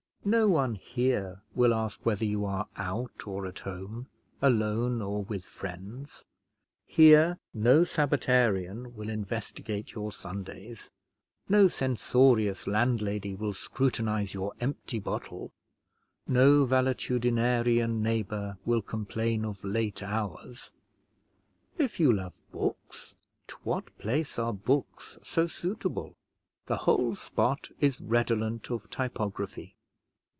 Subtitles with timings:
[0.23, 4.07] No one here will ask whether you are out or at home;
[4.39, 6.25] alone or with friends;
[6.85, 10.91] here no Sabbatarian will investigate your Sundays,
[11.49, 15.51] no censorious landlady will scrutinise your empty bottle,
[16.27, 20.71] no valetudinarian neighbour will complain of late hours.
[21.79, 23.15] If you love books,
[23.47, 26.15] to what place are books so suitable?
[26.67, 29.73] The whole spot is redolent of typography.